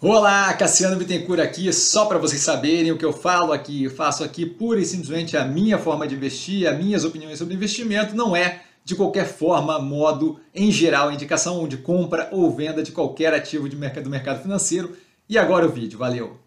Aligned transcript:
Olá, 0.00 0.54
Cassiano 0.54 0.94
Bittencourt 0.94 1.40
aqui, 1.40 1.72
só 1.72 2.06
para 2.06 2.18
vocês 2.18 2.40
saberem 2.40 2.92
o 2.92 2.96
que 2.96 3.04
eu 3.04 3.12
falo 3.12 3.52
aqui, 3.52 3.82
eu 3.82 3.90
faço 3.90 4.22
aqui 4.22 4.46
pura 4.46 4.78
e 4.78 4.84
simplesmente 4.84 5.36
a 5.36 5.44
minha 5.44 5.76
forma 5.76 6.06
de 6.06 6.14
investir, 6.14 6.68
as 6.68 6.78
minhas 6.78 7.04
opiniões 7.04 7.36
sobre 7.36 7.54
investimento, 7.54 8.14
não 8.14 8.36
é 8.36 8.60
de 8.84 8.94
qualquer 8.94 9.26
forma, 9.26 9.76
modo, 9.80 10.38
em 10.54 10.70
geral, 10.70 11.10
indicação 11.10 11.66
de 11.66 11.78
compra 11.78 12.28
ou 12.30 12.48
venda 12.54 12.80
de 12.80 12.92
qualquer 12.92 13.34
ativo 13.34 13.68
de 13.68 13.74
mercado, 13.74 14.04
do 14.04 14.10
mercado 14.10 14.40
financeiro. 14.40 14.96
E 15.28 15.36
agora 15.36 15.66
o 15.66 15.72
vídeo, 15.72 15.98
valeu! 15.98 16.38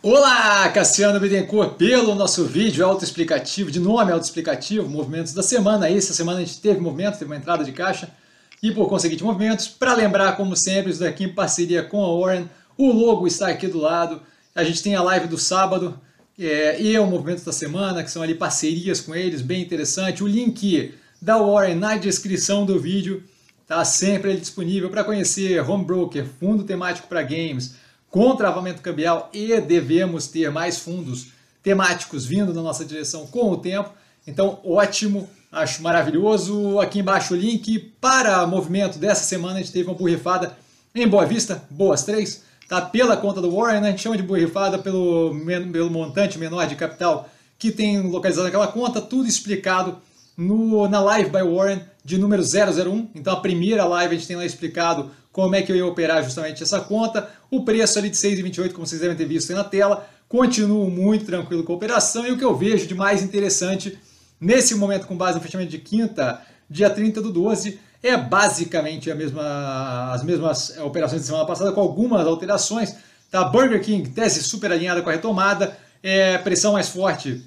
Olá, 0.00 0.68
Cassiano 0.68 1.18
Bittencourt, 1.18 1.74
pelo 1.74 2.14
nosso 2.14 2.44
vídeo 2.44 2.86
autoexplicativo, 2.86 3.72
de 3.72 3.80
nome 3.80 4.12
autoexplicativo, 4.12 4.88
movimentos 4.88 5.34
da 5.34 5.42
semana. 5.42 5.90
Essa 5.90 6.14
semana 6.14 6.38
a 6.38 6.44
gente 6.44 6.60
teve 6.60 6.78
movimento, 6.78 7.18
teve 7.18 7.32
uma 7.32 7.36
entrada 7.36 7.64
de 7.64 7.72
caixa 7.72 8.14
e 8.62 8.72
por 8.72 8.88
conseguinte 8.88 9.22
movimentos. 9.22 9.68
Para 9.68 9.94
lembrar, 9.94 10.36
como 10.36 10.56
sempre, 10.56 10.90
isso 10.90 11.00
daqui 11.00 11.24
em 11.24 11.32
parceria 11.32 11.82
com 11.82 12.04
a 12.04 12.18
Warren, 12.18 12.48
o 12.76 12.92
logo 12.92 13.26
está 13.26 13.48
aqui 13.48 13.66
do 13.66 13.78
lado. 13.78 14.22
A 14.54 14.64
gente 14.64 14.82
tem 14.82 14.94
a 14.94 15.02
live 15.02 15.26
do 15.26 15.38
sábado 15.38 15.98
é, 16.38 16.80
e 16.80 16.98
o 16.98 17.06
movimento 17.06 17.44
da 17.44 17.52
semana, 17.52 18.02
que 18.02 18.10
são 18.10 18.22
ali 18.22 18.34
parcerias 18.34 19.00
com 19.00 19.14
eles, 19.14 19.42
bem 19.42 19.62
interessante. 19.62 20.22
O 20.22 20.26
link 20.26 20.94
da 21.20 21.38
Warren 21.38 21.76
na 21.76 21.96
descrição 21.96 22.66
do 22.66 22.78
vídeo 22.78 23.22
está 23.62 23.84
sempre 23.84 24.30
ali 24.30 24.40
disponível 24.40 24.90
para 24.90 25.04
conhecer 25.04 25.60
Home 25.68 25.84
Broker, 25.84 26.26
fundo 26.38 26.64
temático 26.64 27.08
para 27.08 27.22
games, 27.22 27.76
com 28.10 28.36
travamento 28.36 28.82
cambial 28.82 29.30
e 29.32 29.60
devemos 29.60 30.28
ter 30.28 30.50
mais 30.50 30.78
fundos 30.78 31.28
temáticos 31.62 32.26
vindo 32.26 32.52
na 32.52 32.62
nossa 32.62 32.84
direção 32.84 33.26
com 33.26 33.50
o 33.50 33.56
tempo. 33.56 33.90
Então, 34.26 34.58
ótimo 34.64 35.28
Acho 35.54 35.84
maravilhoso. 35.84 36.80
Aqui 36.80 36.98
embaixo 36.98 37.32
o 37.32 37.36
link 37.36 37.78
para 38.00 38.44
movimento 38.44 38.98
dessa 38.98 39.22
semana. 39.22 39.54
A 39.54 39.58
gente 39.58 39.70
teve 39.70 39.88
uma 39.88 39.94
borrifada 39.94 40.56
em 40.92 41.06
Boa 41.06 41.24
Vista, 41.24 41.62
boas 41.70 42.02
três. 42.02 42.42
Tá 42.68 42.80
pela 42.80 43.16
conta 43.16 43.40
do 43.40 43.54
Warren, 43.54 43.80
né? 43.80 43.88
a 43.88 43.90
gente 43.92 44.02
chama 44.02 44.16
de 44.16 44.22
borrifada 44.24 44.80
pelo, 44.80 45.32
pelo 45.70 45.90
montante 45.90 46.38
menor 46.38 46.66
de 46.66 46.74
capital 46.74 47.28
que 47.56 47.70
tem 47.70 48.00
localizado 48.00 48.46
naquela 48.46 48.66
conta, 48.66 49.00
tudo 49.00 49.28
explicado 49.28 49.98
no, 50.36 50.88
na 50.88 50.98
live 50.98 51.30
by 51.30 51.42
Warren 51.42 51.82
de 52.04 52.18
número 52.18 52.42
001. 52.42 53.10
Então 53.14 53.32
a 53.32 53.40
primeira 53.40 53.84
live 53.84 54.16
a 54.16 54.18
gente 54.18 54.26
tem 54.26 54.36
lá 54.36 54.44
explicado 54.44 55.12
como 55.30 55.54
é 55.54 55.62
que 55.62 55.70
eu 55.70 55.76
ia 55.76 55.86
operar 55.86 56.24
justamente 56.24 56.64
essa 56.64 56.80
conta. 56.80 57.30
O 57.48 57.64
preço 57.64 57.96
ali 57.96 58.10
de 58.10 58.16
6,28, 58.16 58.72
como 58.72 58.88
vocês 58.88 59.00
devem 59.00 59.16
ter 59.16 59.26
visto 59.26 59.50
aí 59.50 59.56
na 59.56 59.62
tela. 59.64 60.04
Continuo 60.28 60.90
muito 60.90 61.26
tranquilo 61.26 61.62
com 61.62 61.74
a 61.74 61.76
operação 61.76 62.26
e 62.26 62.32
o 62.32 62.38
que 62.38 62.44
eu 62.44 62.56
vejo 62.56 62.88
de 62.88 62.94
mais 62.94 63.22
interessante 63.22 63.96
Nesse 64.44 64.74
momento, 64.74 65.06
com 65.06 65.16
base 65.16 65.38
no 65.38 65.42
fechamento 65.42 65.70
de 65.70 65.78
quinta, 65.78 66.42
dia 66.68 66.90
30 66.90 67.22
do 67.22 67.32
12, 67.32 67.80
é 68.02 68.14
basicamente 68.14 69.10
a 69.10 69.14
mesma, 69.14 70.12
as 70.12 70.22
mesmas 70.22 70.76
operações 70.80 71.22
de 71.22 71.26
semana 71.26 71.46
passada, 71.46 71.72
com 71.72 71.80
algumas 71.80 72.26
alterações. 72.26 72.94
Tá? 73.30 73.42
Burger 73.42 73.82
King, 73.82 74.10
tese 74.10 74.42
super 74.42 74.70
alinhada 74.70 75.00
com 75.00 75.08
a 75.08 75.12
retomada, 75.12 75.74
é, 76.02 76.36
pressão 76.36 76.74
mais 76.74 76.90
forte 76.90 77.42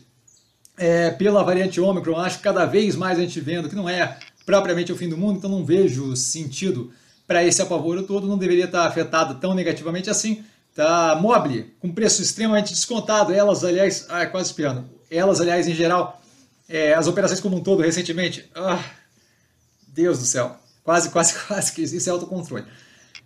é, 0.75 1.11
pela 1.11 1.43
variante 1.43 1.79
Omicron. 1.79 2.17
Acho 2.17 2.37
que 2.37 2.43
cada 2.43 2.65
vez 2.65 2.95
mais 2.95 3.19
a 3.19 3.21
gente 3.21 3.39
vendo 3.39 3.69
que 3.69 3.75
não 3.75 3.87
é 3.87 4.17
propriamente 4.43 4.91
o 4.91 4.95
fim 4.95 5.07
do 5.07 5.15
mundo, 5.15 5.37
então 5.37 5.51
não 5.51 5.63
vejo 5.63 6.15
sentido 6.15 6.91
para 7.27 7.43
esse 7.43 7.61
apavoro 7.61 8.01
todo, 8.01 8.25
não 8.25 8.39
deveria 8.39 8.65
estar 8.65 8.87
afetado 8.87 9.35
tão 9.35 9.53
negativamente 9.53 10.09
assim. 10.09 10.43
Tá? 10.73 11.15
Mobile, 11.21 11.75
com 11.79 11.91
preço 11.91 12.23
extremamente 12.23 12.73
descontado, 12.73 13.31
elas, 13.31 13.63
aliás, 13.63 14.07
ah, 14.09 14.25
quase 14.25 14.49
espiando, 14.49 14.83
elas, 15.11 15.39
aliás, 15.39 15.67
em 15.67 15.75
geral, 15.75 16.19
é, 16.69 16.93
as 16.93 17.07
operações 17.07 17.39
como 17.39 17.57
um 17.57 17.61
todo 17.63 17.81
recentemente. 17.81 18.49
Ah, 18.53 18.83
Deus 19.87 20.19
do 20.19 20.25
céu. 20.25 20.57
Quase, 20.83 21.09
quase, 21.09 21.33
quase 21.47 21.71
que 21.71 21.81
isso 21.81 22.09
é 22.09 22.11
autocontrole. 22.11 22.65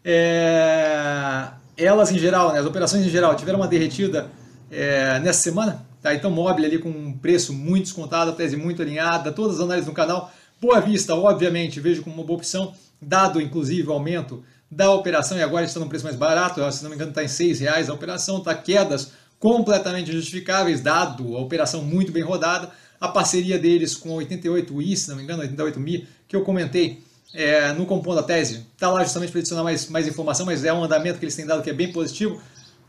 É, 0.03 1.47
elas 1.77 2.11
em 2.11 2.17
geral, 2.17 2.53
né, 2.53 2.59
as 2.59 2.65
operações 2.65 3.05
em 3.05 3.09
geral, 3.09 3.35
tiveram 3.35 3.59
uma 3.59 3.67
derretida 3.67 4.29
é, 4.69 5.19
nessa 5.19 5.41
semana. 5.41 5.85
Tá? 6.01 6.13
Então, 6.15 6.31
móvel 6.31 6.65
ali 6.65 6.79
com 6.79 6.89
um 6.89 7.17
preço 7.17 7.53
muito 7.53 7.83
descontado, 7.83 8.31
a 8.31 8.33
tese 8.33 8.55
muito 8.57 8.81
alinhada, 8.81 9.31
todas 9.31 9.57
as 9.57 9.61
análises 9.61 9.87
no 9.87 9.93
canal. 9.93 10.31
Boa 10.59 10.79
Vista, 10.79 11.15
obviamente, 11.15 11.79
vejo 11.79 12.03
como 12.03 12.15
uma 12.15 12.23
boa 12.23 12.37
opção, 12.37 12.73
dado 13.01 13.41
inclusive 13.41 13.87
o 13.87 13.93
aumento 13.93 14.43
da 14.69 14.91
operação, 14.91 15.37
e 15.37 15.43
agora 15.43 15.65
está 15.65 15.79
num 15.79 15.89
preço 15.89 16.05
mais 16.05 16.15
barato, 16.15 16.71
se 16.71 16.81
não 16.81 16.89
me 16.89 16.95
engano 16.95 17.11
está 17.11 17.23
em 17.23 17.27
R$ 17.27 17.53
reais 17.55 17.89
a 17.89 17.93
operação, 17.93 18.37
está 18.37 18.55
quedas 18.55 19.11
completamente 19.37 20.11
justificáveis, 20.11 20.81
dado 20.81 21.35
a 21.35 21.41
operação 21.41 21.83
muito 21.83 22.11
bem 22.11 22.23
rodada 22.23 22.71
a 23.01 23.07
parceria 23.07 23.57
deles 23.57 23.95
com 23.95 24.09
88i, 24.11 24.95
se 24.95 25.09
não 25.09 25.17
me 25.17 25.23
engano, 25.23 25.41
88mi, 25.41 26.05
que 26.27 26.35
eu 26.35 26.43
comentei 26.43 27.03
é, 27.33 27.73
no 27.73 27.87
Compondo 27.87 28.19
a 28.19 28.23
Tese, 28.23 28.67
está 28.73 28.91
lá 28.91 29.03
justamente 29.03 29.31
para 29.31 29.39
adicionar 29.39 29.63
mais, 29.63 29.89
mais 29.89 30.07
informação, 30.07 30.45
mas 30.45 30.63
é 30.63 30.71
um 30.71 30.83
andamento 30.83 31.17
que 31.17 31.25
eles 31.25 31.35
têm 31.35 31.45
dado 31.45 31.63
que 31.63 31.69
é 31.71 31.73
bem 31.73 31.91
positivo. 31.91 32.39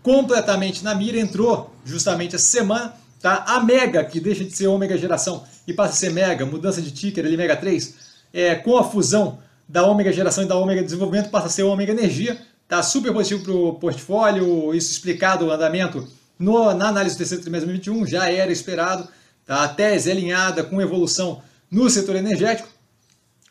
Completamente 0.03 0.85
na 0.85 0.95
mira, 0.95 1.19
entrou 1.19 1.75
justamente 1.83 2.37
essa 2.37 2.45
semana 2.45 2.95
tá? 3.23 3.45
a 3.47 3.61
Mega, 3.61 4.05
que 4.05 4.21
deixa 4.21 4.45
de 4.45 4.55
ser 4.55 4.67
Ômega 4.67 4.99
Geração 4.99 5.45
e 5.67 5.73
passa 5.73 5.95
a 5.95 5.97
ser 5.97 6.13
Mega, 6.13 6.45
mudança 6.45 6.83
de 6.83 6.91
ticker 6.91 7.25
ali, 7.25 7.37
Mega 7.37 7.57
3, 7.57 7.95
é, 8.35 8.55
com 8.57 8.77
a 8.77 8.85
fusão 8.85 9.39
da 9.67 9.87
Ômega 9.87 10.13
Geração 10.13 10.45
e 10.45 10.47
da 10.47 10.57
Ômega 10.57 10.83
Desenvolvimento, 10.83 11.31
passa 11.31 11.47
a 11.47 11.51
ser 11.51 11.63
Ômega 11.63 11.93
Energia. 11.93 12.39
Tá 12.69 12.83
super 12.83 13.13
positivo 13.13 13.45
para 13.45 13.53
o 13.53 13.75
portfólio, 13.75 14.75
isso 14.75 14.91
explicado 14.91 15.47
o 15.47 15.51
andamento 15.51 16.07
no, 16.39 16.75
na 16.75 16.89
análise 16.89 17.15
do 17.15 17.19
terceiro 17.19 17.43
trimestre 17.43 17.71
de 17.73 17.79
2021, 17.79 18.07
já 18.07 18.31
era 18.31 18.53
esperado. 18.53 19.09
Tá? 19.47 19.65
A 19.65 19.69
tese 19.69 20.09
é 20.09 20.13
alinhada 20.13 20.63
com 20.65 20.81
evolução 20.81 21.43
no 21.71 21.89
setor 21.89 22.17
energético, 22.17 22.69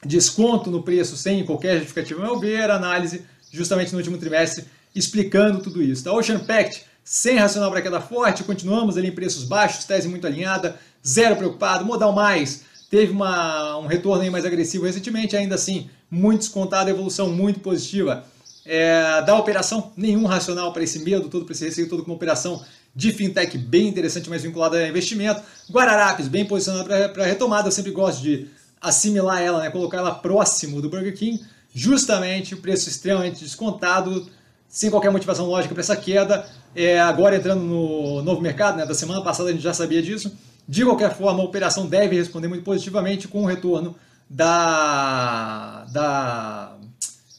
desconto 0.06 0.70
no 0.70 0.84
preço 0.84 1.18
sem 1.18 1.46
qualquer 1.46 1.78
justificativa, 1.78 2.22
meu 2.22 2.40
ver, 2.40 2.70
análise 2.70 3.24
justamente 3.52 3.92
no 3.92 3.98
último 3.98 4.18
trimestre 4.18 4.66
explicando 4.96 5.62
tudo 5.62 5.82
isso. 5.82 6.04
Tá? 6.04 6.14
Ocean 6.14 6.40
Pact, 6.40 6.86
sem 7.04 7.38
racional 7.38 7.72
para 7.72 7.82
queda 7.82 8.02
forte, 8.02 8.44
continuamos 8.44 8.98
ali 8.98 9.08
em 9.08 9.16
preços 9.16 9.44
baixos, 9.44 9.86
tese 9.86 10.08
muito 10.08 10.28
alinhada, 10.28 10.78
zero 11.06 11.36
preocupado, 11.36 11.86
modal 11.86 12.14
mais, 12.14 12.64
teve 12.90 13.12
uma, 13.12 13.78
um 13.78 13.88
retorno 13.88 14.24
aí 14.24 14.30
mais 14.30 14.46
agressivo 14.46 14.86
recentemente, 14.86 15.36
ainda 15.36 15.56
assim, 15.56 15.90
muito 16.10 16.42
descontado, 16.42 16.90
evolução 16.90 17.30
muito 17.30 17.60
positiva. 17.60 18.26
É, 18.64 19.24
da 19.24 19.36
operação, 19.36 19.92
nenhum 19.98 20.26
racional 20.26 20.72
para 20.72 20.84
esse 20.84 21.00
medo 21.00 21.30
todo, 21.30 21.46
para 21.46 21.54
esse 21.54 21.66
receio 21.66 21.90
todo 21.90 22.04
com 22.04 22.12
operação 22.12 22.64
de 22.96 23.12
fintech 23.12 23.58
bem 23.58 23.88
interessante, 23.88 24.30
mais 24.30 24.44
vinculada 24.44 24.78
a 24.78 24.88
investimento. 24.88 25.42
Guararapes, 25.70 26.28
bem 26.28 26.46
posicionada 26.46 27.10
para 27.10 27.26
retomada, 27.26 27.68
eu 27.68 27.72
sempre 27.72 27.92
gosto 27.92 28.22
de 28.22 28.48
assimilar 28.82 29.42
ela, 29.42 29.62
né, 29.62 29.70
colocar 29.70 30.00
ela 30.00 30.14
próximo 30.14 30.82
do 30.82 30.90
Burger 30.90 31.16
King, 31.16 31.42
justamente 31.74 32.54
o 32.54 32.58
preço 32.58 32.90
extremamente 32.90 33.44
descontado, 33.44 34.28
sem 34.68 34.90
qualquer 34.90 35.12
motivação 35.12 35.46
lógica 35.46 35.74
para 35.74 35.82
essa 35.82 35.96
queda. 35.96 36.46
É, 36.76 37.00
agora 37.00 37.36
entrando 37.36 37.62
no 37.62 38.22
novo 38.24 38.42
mercado, 38.42 38.78
né, 38.78 38.86
da 38.86 38.94
semana 38.94 39.22
passada 39.22 39.50
a 39.50 39.52
gente 39.52 39.62
já 39.62 39.74
sabia 39.74 40.02
disso. 40.02 40.36
De 40.68 40.84
qualquer 40.84 41.16
forma, 41.16 41.42
a 41.42 41.46
operação 41.46 41.86
deve 41.86 42.16
responder 42.16 42.48
muito 42.48 42.64
positivamente 42.64 43.28
com 43.28 43.44
o 43.44 43.46
retorno 43.46 43.96
da, 44.30 45.86
da 45.92 46.78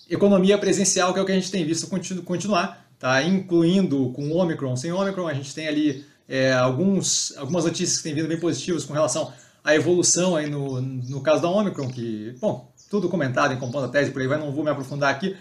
economia 0.09 0.59
presencial, 0.59 1.13
que 1.13 1.19
é 1.19 1.23
o 1.23 1.27
que 1.27 1.33
a 1.33 1.35
gente 1.35 1.51
tem 1.51 1.65
visto 1.65 1.89
continuar 2.25 2.82
tá? 3.03 3.21
incluindo 3.25 4.11
com 4.11 4.31
Omicron, 4.31 4.77
sem 4.77 4.93
Omicron, 4.93 5.27
a 5.27 5.35
gente 5.35 5.53
tem 5.53 5.67
ali 5.67 6.05
é, 6.29 6.53
alguns, 6.53 7.37
algumas 7.37 7.65
notícias 7.65 7.97
que 7.97 8.05
têm 8.05 8.15
vindo 8.15 8.29
bem 8.29 8.39
positivas 8.39 8.85
com 8.85 8.93
relação 8.93 9.33
à 9.65 9.75
evolução 9.75 10.37
aí 10.37 10.49
no, 10.49 10.81
no 10.81 11.21
caso 11.21 11.43
da 11.43 11.51
Omicron, 11.51 11.89
que, 11.89 12.37
bom, 12.41 12.73
tudo 12.89 13.09
comentado 13.09 13.53
em 13.53 13.59
Compondo 13.59 13.87
a 13.87 13.89
Tese, 13.89 14.13
por 14.13 14.23
aí 14.23 14.29
vai, 14.29 14.39
não 14.39 14.53
vou 14.53 14.63
me 14.63 14.71
aprofundar 14.71 15.11
aqui. 15.11 15.37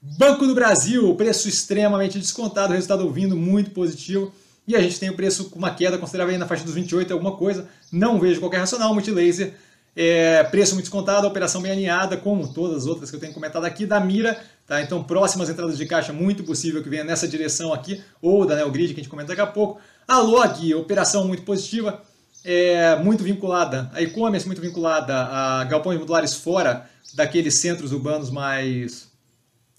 Banco 0.00 0.46
do 0.46 0.54
Brasil, 0.54 1.12
preço 1.16 1.48
extremamente 1.48 2.16
descontado, 2.16 2.72
resultado 2.72 3.10
vindo 3.10 3.36
muito 3.36 3.72
positivo. 3.72 4.32
E 4.66 4.76
a 4.76 4.80
gente 4.80 5.00
tem 5.00 5.10
o 5.10 5.16
preço 5.16 5.50
com 5.50 5.58
uma 5.58 5.74
queda 5.74 5.98
considerável 5.98 6.32
aí 6.32 6.38
na 6.38 6.46
faixa 6.46 6.62
dos 6.62 6.74
28, 6.74 7.12
alguma 7.12 7.36
coisa. 7.36 7.68
Não 7.90 8.20
vejo 8.20 8.38
qualquer 8.38 8.58
racional, 8.58 8.94
multilaser 8.94 9.54
é, 9.94 10.44
preço 10.44 10.74
muito 10.74 10.84
descontado, 10.84 11.26
operação 11.26 11.60
bem 11.60 11.72
alinhada, 11.72 12.16
como 12.16 12.52
todas 12.52 12.78
as 12.78 12.86
outras 12.86 13.10
que 13.10 13.16
eu 13.16 13.20
tenho 13.20 13.32
comentado 13.32 13.64
aqui, 13.64 13.84
da 13.84 13.98
Mira, 14.00 14.40
tá? 14.66 14.80
Então, 14.80 15.02
próximas 15.02 15.50
entradas 15.50 15.76
de 15.76 15.86
caixa, 15.86 16.12
muito 16.12 16.44
possível 16.44 16.82
que 16.82 16.88
venha 16.88 17.04
nessa 17.04 17.26
direção 17.26 17.72
aqui, 17.72 18.02
ou 18.22 18.46
da 18.46 18.56
Neogrid, 18.56 18.94
que 18.94 19.00
a 19.00 19.02
gente 19.02 19.10
comenta 19.10 19.28
daqui 19.28 19.40
a 19.40 19.46
pouco. 19.46 19.80
A 20.06 20.18
Log, 20.18 20.74
operação 20.74 21.26
muito 21.26 21.42
positiva, 21.42 22.02
é, 22.44 22.96
muito 22.96 23.22
vinculada, 23.22 23.90
a 23.92 24.00
e-commerce 24.00 24.46
muito 24.46 24.62
vinculada 24.62 25.14
a 25.14 25.64
galpões 25.64 25.98
modulares 25.98 26.34
fora 26.34 26.88
daqueles 27.14 27.54
centros 27.54 27.92
urbanos 27.92 28.30
mais 28.30 29.10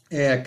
é, 0.09 0.43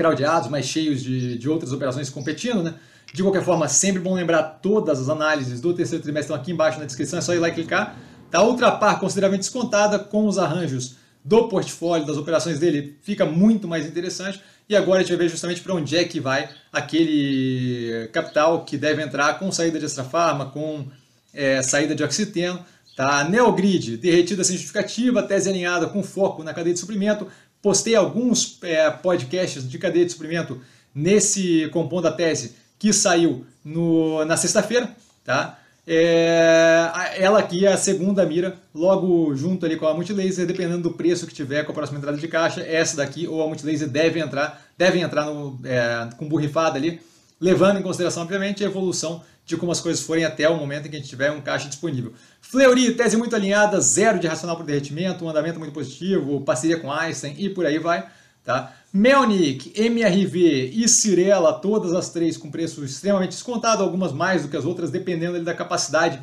mais 0.51 0.67
cheios 0.67 1.03
de, 1.03 1.39
de 1.39 1.49
outras 1.49 1.73
operações 1.73 2.11
competindo, 2.11 2.63
né? 2.63 2.75
De 3.13 3.23
qualquer 3.23 3.45
forma, 3.45 3.69
sempre 3.69 4.01
bom 4.03 4.15
lembrar 4.15 4.43
todas 4.61 5.01
as 5.01 5.09
análises 5.09 5.61
do 5.61 5.73
terceiro 5.73 6.03
trimestre 6.03 6.33
estão 6.33 6.37
aqui 6.37 6.53
embaixo 6.53 6.79
na 6.79 6.85
descrição, 6.85 7.19
é 7.19 7.23
só 7.23 7.33
ir 7.33 7.39
lá 7.39 7.49
e 7.49 7.53
clicar. 7.53 7.97
Outra 8.41 8.73
par 8.73 8.99
consideravelmente 9.01 9.43
descontada 9.43 9.99
com 9.99 10.27
os 10.27 10.39
arranjos 10.39 10.97
do 11.25 11.49
portfólio, 11.49 12.07
das 12.07 12.17
operações 12.17 12.59
dele, 12.59 12.99
fica 13.03 13.25
muito 13.25 13.67
mais 13.67 13.87
interessante. 13.87 14.41
E 14.69 14.75
agora 14.77 14.99
a 14.99 15.03
gente 15.03 15.11
vai 15.11 15.27
ver 15.27 15.31
justamente 15.31 15.61
para 15.61 15.75
onde 15.75 15.97
é 15.97 16.05
que 16.05 16.21
vai 16.21 16.49
aquele 16.73 18.09
capital 18.13 18.65
que 18.65 18.77
deve 18.77 19.03
entrar 19.03 19.39
com 19.39 19.51
saída 19.53 19.79
de 19.79 19.85
extra 19.85 20.05
farma, 20.05 20.47
com 20.47 20.87
é, 21.33 21.63
saída 21.63 21.95
de 21.95 22.03
oxiteno. 22.03 22.65
Tá? 22.97 23.25
Neogrid, 23.25 23.97
derretida 23.97 24.45
sem 24.45 24.57
justificativa, 24.57 25.23
tese 25.23 25.49
alinhada 25.49 25.89
com 25.89 26.03
foco 26.03 26.45
na 26.45 26.55
cadeia 26.55 26.75
de 26.75 26.81
suprimento, 26.81 27.27
postei 27.61 27.97
alguns 27.97 28.59
é, 28.63 28.89
podcasts 28.91 29.69
de 29.69 29.79
cadeia 29.79 30.05
de 30.05 30.13
suprimento 30.13 30.61
nesse 30.95 31.69
Compondo 31.73 32.07
a 32.07 32.13
Tese 32.13 32.55
que 32.79 32.93
saiu 32.93 33.47
no, 33.65 34.25
na 34.25 34.37
sexta-feira, 34.37 34.95
tá? 35.25 35.59
É, 35.87 36.91
ela 37.19 37.39
aqui 37.39 37.67
é 37.67 37.73
a 37.73 37.77
segunda 37.77 38.25
mira, 38.25 38.57
logo 38.75 39.35
junto 39.37 39.67
ali 39.67 39.77
com 39.77 39.87
a 39.87 39.93
multilaser, 39.93 40.47
dependendo 40.47 40.83
do 40.83 40.93
preço 40.93 41.27
que 41.27 41.35
tiver 41.35 41.63
com 41.65 41.73
a 41.73 41.75
próxima 41.75 41.99
entrada 41.99 42.17
de 42.17 42.27
caixa, 42.27 42.63
essa 42.63 42.97
daqui 42.97 43.27
ou 43.29 43.43
a 43.43 43.47
multilaser 43.47 43.89
deve 43.89 44.19
entrar, 44.19 44.65
devem 44.79 45.03
entrar 45.03 45.27
no, 45.27 45.61
é, 45.65 46.09
com 46.17 46.27
borrifada 46.27 46.79
ali, 46.79 47.01
levando 47.39 47.79
em 47.79 47.83
consideração, 47.83 48.23
obviamente, 48.23 48.65
a 48.65 48.67
evolução 48.67 49.23
de 49.45 49.59
como 49.59 49.73
as 49.73 49.81
coisas 49.81 50.03
forem 50.03 50.25
até 50.25 50.49
o 50.49 50.57
momento 50.57 50.87
em 50.87 50.91
que 50.91 50.97
a 50.97 50.99
gente 50.99 51.09
tiver 51.09 51.31
um 51.31 51.41
caixa 51.41 51.69
disponível. 51.69 52.15
Fleury, 52.41 52.95
tese 52.95 53.17
muito 53.17 53.37
alinhada, 53.37 53.79
zero 53.81 54.19
de 54.19 54.27
racional 54.27 54.57
por 54.57 54.65
derretimento, 54.65 55.25
um 55.25 55.29
andamento 55.29 55.59
muito 55.59 55.75
positivo, 55.75 56.41
parceria 56.41 56.79
com 56.81 56.91
Einstein 56.91 57.35
e 57.37 57.51
por 57.51 57.67
aí 57.67 57.79
vai. 57.79 58.09
Tá? 58.45 58.75
Melnick, 58.93 59.73
MRV 59.75 60.71
e 60.75 60.87
Cirela, 60.87 61.53
todas 61.55 61.95
as 61.95 62.11
três 62.11 62.37
com 62.37 62.51
preço 62.51 62.85
extremamente 62.85 63.31
descontado, 63.31 63.83
algumas 63.83 64.13
mais 64.13 64.43
do 64.43 64.49
que 64.49 64.57
as 64.57 64.67
outras, 64.67 64.91
dependendo 64.91 65.43
da 65.43 65.55
capacidade 65.55 66.23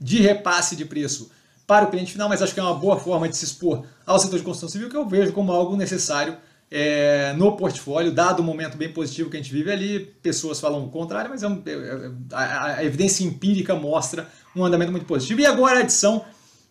de 0.00 0.20
repasse 0.20 0.76
de 0.76 0.84
preço 0.84 1.30
para 1.66 1.84
o 1.84 1.90
cliente 1.90 2.12
final, 2.12 2.28
mas 2.28 2.40
acho 2.40 2.54
que 2.54 2.60
é 2.60 2.62
uma 2.62 2.74
boa 2.74 2.96
forma 2.96 3.28
de 3.28 3.36
se 3.36 3.44
expor 3.44 3.84
ao 4.06 4.18
setor 4.18 4.38
de 4.38 4.44
construção 4.44 4.68
civil, 4.68 4.88
que 4.88 4.96
eu 4.96 5.06
vejo 5.08 5.32
como 5.32 5.50
algo 5.50 5.76
necessário 5.76 6.36
é, 6.70 7.32
no 7.36 7.56
portfólio, 7.56 8.12
dado 8.12 8.40
o 8.40 8.42
momento 8.44 8.76
bem 8.76 8.92
positivo 8.92 9.28
que 9.28 9.36
a 9.36 9.40
gente 9.40 9.52
vive 9.52 9.70
ali. 9.70 10.00
Pessoas 10.22 10.60
falam 10.60 10.84
o 10.84 10.88
contrário, 10.88 11.30
mas 11.30 11.42
é 11.42 11.48
um, 11.48 11.62
é, 11.66 11.70
é 11.72 12.10
a, 12.32 12.64
a, 12.76 12.84
evidência 12.84 13.24
empírica 13.24 13.74
mostra 13.74 14.28
um 14.54 14.64
andamento 14.64 14.92
muito 14.92 15.06
positivo. 15.06 15.40
E 15.40 15.46
agora 15.46 15.78
a 15.78 15.82
adição 15.82 16.24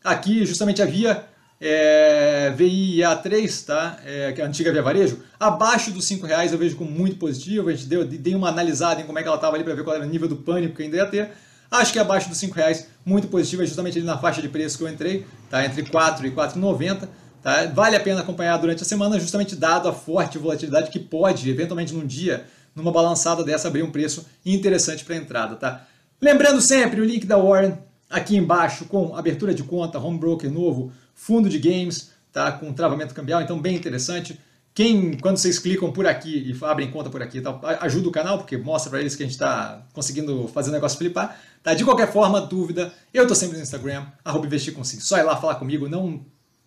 aqui, 0.03 0.45
justamente 0.45 0.81
havia 0.81 1.25
é, 1.67 2.53
VIA3, 2.55 3.65
tá? 3.65 3.97
É, 4.05 4.31
que 4.31 4.39
é 4.39 4.43
a 4.43 4.47
antiga 4.47 4.71
Via 4.71 4.83
Varejo, 4.83 5.17
abaixo 5.39 5.89
dos 5.89 6.05
5 6.05 6.27
reais 6.27 6.51
eu 6.51 6.59
vejo 6.59 6.75
como 6.75 6.91
muito 6.91 7.17
positivo. 7.17 7.69
A 7.69 7.73
gente 7.73 7.87
deu, 7.87 8.05
dei 8.05 8.35
uma 8.35 8.49
analisada 8.49 9.01
em 9.01 9.03
como 9.03 9.17
é 9.17 9.23
que 9.23 9.27
ela 9.27 9.37
estava 9.37 9.55
ali 9.55 9.63
para 9.63 9.73
ver 9.73 9.83
qual 9.83 9.95
era 9.95 10.05
o 10.05 10.07
nível 10.07 10.27
do 10.27 10.35
pânico 10.35 10.75
que 10.75 10.83
ainda 10.83 10.97
ia 10.97 11.07
ter. 11.07 11.31
Acho 11.71 11.91
que 11.91 11.97
abaixo 11.97 12.29
dos 12.29 12.37
5 12.37 12.53
reais, 12.53 12.87
muito 13.03 13.27
positivo, 13.27 13.63
é 13.63 13.65
justamente 13.65 13.97
ali 13.97 14.05
na 14.05 14.15
faixa 14.15 14.43
de 14.43 14.47
preço 14.47 14.77
que 14.77 14.83
eu 14.83 14.87
entrei, 14.87 15.25
tá? 15.49 15.65
entre 15.65 15.81
4 15.83 16.27
e 16.27 16.31
4,90. 16.31 17.09
Tá? 17.41 17.65
Vale 17.73 17.95
a 17.95 17.99
pena 17.99 18.21
acompanhar 18.21 18.57
durante 18.57 18.83
a 18.83 18.85
semana, 18.85 19.19
justamente 19.19 19.55
dado 19.55 19.89
a 19.89 19.93
forte 19.93 20.37
volatilidade 20.37 20.91
que 20.91 20.99
pode, 20.99 21.49
eventualmente 21.49 21.95
num 21.95 22.05
dia, 22.05 22.45
numa 22.75 22.91
balançada 22.91 23.43
dessa, 23.43 23.67
abrir 23.67 23.81
um 23.81 23.91
preço 23.91 24.27
interessante 24.45 25.03
para 25.03 25.15
entrada. 25.15 25.55
Tá? 25.55 25.87
Lembrando 26.21 26.61
sempre 26.61 27.01
o 27.01 27.03
link 27.03 27.25
da 27.25 27.37
Warren 27.37 27.75
aqui 28.07 28.37
embaixo 28.37 28.85
com 28.85 29.15
abertura 29.15 29.53
de 29.53 29.63
conta, 29.63 29.99
home 29.99 30.19
broker 30.19 30.51
novo, 30.51 30.91
fundo 31.15 31.49
de 31.49 31.57
games, 31.57 32.11
tá? 32.31 32.51
com 32.51 32.71
travamento 32.73 33.13
cambial, 33.15 33.41
então 33.41 33.59
bem 33.59 33.75
interessante. 33.75 34.39
Quem, 34.73 35.17
quando 35.17 35.37
vocês 35.37 35.57
clicam 35.57 35.89
por 35.89 36.05
aqui 36.05 36.51
e 36.51 36.65
abrem 36.65 36.91
conta 36.91 37.09
por 37.09 37.23
aqui, 37.23 37.39
tá, 37.39 37.57
ajuda 37.79 38.09
o 38.09 38.11
canal, 38.11 38.37
porque 38.37 38.57
mostra 38.57 38.89
para 38.89 38.99
eles 38.99 39.15
que 39.15 39.23
a 39.23 39.25
gente 39.25 39.33
está 39.33 39.81
conseguindo 39.93 40.49
fazer 40.49 40.69
o 40.69 40.73
negócio 40.73 40.97
flipar. 40.97 41.39
Tá? 41.63 41.73
De 41.73 41.85
qualquer 41.85 42.11
forma, 42.11 42.41
dúvida, 42.41 42.93
eu 43.13 43.23
estou 43.23 43.35
sempre 43.35 43.55
no 43.55 43.63
Instagram, 43.63 44.05
arroba 44.23 44.45
investir 44.45 44.73
com. 44.73 44.83
Só 44.83 45.17
ir 45.17 45.23
lá 45.23 45.37
falar 45.37 45.55
comigo, 45.55 45.87
não 45.87 46.25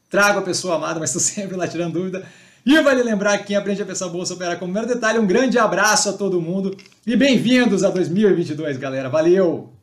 trago 0.08 0.38
a 0.38 0.42
pessoa 0.42 0.76
amada, 0.76 0.98
mas 0.98 1.14
estou 1.14 1.20
sempre 1.22 1.54
lá 1.54 1.68
tirando 1.68 1.92
dúvida. 1.92 2.26
E 2.64 2.82
vale 2.82 3.02
lembrar 3.02 3.38
que 3.38 3.44
quem 3.44 3.56
aprende 3.56 3.82
a 3.82 3.86
pensar 3.86 4.08
bolsa 4.08 4.34
opera 4.34 4.56
como 4.56 4.72
primeiro 4.72 4.92
detalhe. 4.92 5.18
Um 5.18 5.26
grande 5.26 5.58
abraço 5.58 6.08
a 6.08 6.12
todo 6.12 6.40
mundo 6.40 6.76
e 7.06 7.14
bem-vindos 7.14 7.84
a 7.84 7.90
2022, 7.90 8.76
galera. 8.78 9.08
Valeu! 9.08 9.77